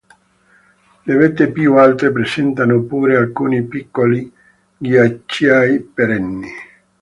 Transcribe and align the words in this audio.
Le 1.05 1.15
vette 1.15 1.51
più 1.51 1.75
alte 1.75 2.11
presentano 2.11 2.81
pure 2.81 3.17
alcuni 3.17 3.61
piccoli 3.61 4.33
ghiacciai 4.75 5.79
perenni. 5.79 6.49